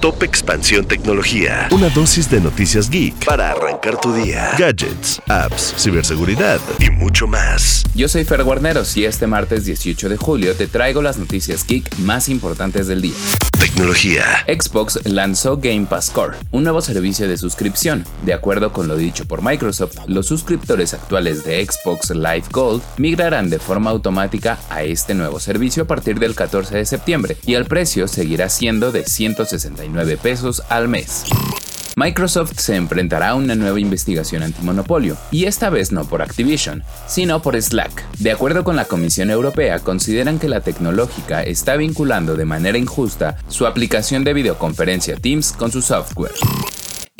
Top 0.00 0.22
Expansión 0.22 0.86
Tecnología. 0.86 1.68
Una 1.70 1.90
dosis 1.90 2.30
de 2.30 2.40
noticias 2.40 2.88
geek 2.88 3.26
para 3.26 3.50
arrancar 3.50 4.00
tu 4.00 4.14
día. 4.14 4.50
Gadgets, 4.58 5.20
apps, 5.28 5.74
ciberseguridad 5.76 6.58
y 6.78 6.88
mucho 6.88 7.26
más. 7.26 7.84
Yo 7.94 8.08
soy 8.08 8.24
Fer 8.24 8.42
Guarneros 8.42 8.96
y 8.96 9.04
este 9.04 9.26
martes 9.26 9.66
18 9.66 10.08
de 10.08 10.16
julio 10.16 10.54
te 10.54 10.66
traigo 10.66 11.02
las 11.02 11.18
noticias 11.18 11.66
geek 11.66 11.98
más 11.98 12.30
importantes 12.30 12.86
del 12.86 13.02
día. 13.02 13.49
Tecnología. 13.60 14.24
Xbox 14.46 15.00
lanzó 15.04 15.58
Game 15.58 15.84
Pass 15.84 16.08
Core, 16.08 16.38
un 16.50 16.62
nuevo 16.62 16.80
servicio 16.80 17.28
de 17.28 17.36
suscripción. 17.36 18.06
De 18.24 18.32
acuerdo 18.32 18.72
con 18.72 18.88
lo 18.88 18.96
dicho 18.96 19.26
por 19.26 19.42
Microsoft, 19.42 19.98
los 20.06 20.26
suscriptores 20.26 20.94
actuales 20.94 21.44
de 21.44 21.62
Xbox 21.62 22.08
Live 22.08 22.44
Gold 22.50 22.82
migrarán 22.96 23.50
de 23.50 23.58
forma 23.58 23.90
automática 23.90 24.58
a 24.70 24.82
este 24.82 25.12
nuevo 25.12 25.38
servicio 25.40 25.82
a 25.82 25.86
partir 25.86 26.18
del 26.18 26.34
14 26.34 26.74
de 26.74 26.86
septiembre 26.86 27.36
y 27.44 27.52
el 27.52 27.66
precio 27.66 28.08
seguirá 28.08 28.48
siendo 28.48 28.92
de 28.92 29.04
169 29.04 30.16
pesos 30.16 30.62
al 30.70 30.88
mes. 30.88 31.26
Microsoft 32.00 32.54
se 32.56 32.76
enfrentará 32.76 33.28
a 33.28 33.34
una 33.34 33.54
nueva 33.54 33.78
investigación 33.78 34.42
antimonopolio, 34.42 35.18
y 35.30 35.44
esta 35.44 35.68
vez 35.68 35.92
no 35.92 36.06
por 36.06 36.22
Activision, 36.22 36.82
sino 37.06 37.42
por 37.42 37.60
Slack. 37.60 38.10
De 38.20 38.32
acuerdo 38.32 38.64
con 38.64 38.74
la 38.74 38.86
Comisión 38.86 39.30
Europea, 39.30 39.80
consideran 39.80 40.38
que 40.38 40.48
la 40.48 40.62
tecnológica 40.62 41.42
está 41.42 41.76
vinculando 41.76 42.36
de 42.36 42.46
manera 42.46 42.78
injusta 42.78 43.36
su 43.48 43.66
aplicación 43.66 44.24
de 44.24 44.32
videoconferencia 44.32 45.16
Teams 45.16 45.52
con 45.52 45.70
su 45.70 45.82
software. 45.82 46.32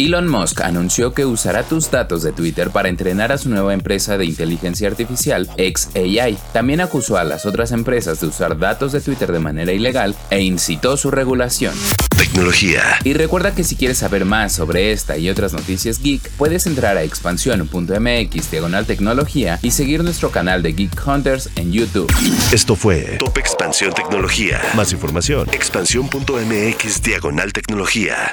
Elon 0.06 0.28
Musk 0.28 0.62
anunció 0.62 1.12
que 1.12 1.26
usará 1.26 1.62
tus 1.62 1.90
datos 1.90 2.22
de 2.22 2.32
Twitter 2.32 2.70
para 2.70 2.88
entrenar 2.88 3.32
a 3.32 3.38
su 3.38 3.50
nueva 3.50 3.74
empresa 3.74 4.16
de 4.16 4.24
inteligencia 4.24 4.88
artificial, 4.88 5.46
XAI. 5.58 6.38
También 6.54 6.80
acusó 6.80 7.18
a 7.18 7.24
las 7.24 7.44
otras 7.44 7.70
empresas 7.70 8.18
de 8.20 8.28
usar 8.28 8.58
datos 8.58 8.92
de 8.92 9.02
Twitter 9.02 9.30
de 9.30 9.40
manera 9.40 9.72
ilegal 9.72 10.16
e 10.30 10.40
incitó 10.40 10.96
su 10.96 11.10
regulación. 11.10 11.74
Tecnología. 12.16 12.82
Y 13.04 13.12
recuerda 13.12 13.54
que 13.54 13.62
si 13.62 13.76
quieres 13.76 13.98
saber 13.98 14.24
más 14.24 14.54
sobre 14.54 14.92
esta 14.92 15.18
y 15.18 15.28
otras 15.28 15.52
noticias 15.52 16.00
geek, 16.00 16.30
puedes 16.38 16.66
entrar 16.66 16.96
a 16.96 17.02
expansión.mx 17.02 18.50
diagonal 18.50 18.86
tecnología 18.86 19.58
y 19.60 19.72
seguir 19.72 20.02
nuestro 20.02 20.30
canal 20.30 20.62
de 20.62 20.72
Geek 20.72 21.06
Hunters 21.06 21.50
en 21.56 21.72
YouTube. 21.72 22.10
Esto 22.52 22.74
fue 22.74 23.16
Top 23.18 23.36
Expansión 23.36 23.92
Tecnología. 23.92 24.62
Más 24.74 24.92
información. 24.92 25.46
Expansión.mx 25.52 27.02
diagonal 27.02 27.52
tecnología. 27.52 28.32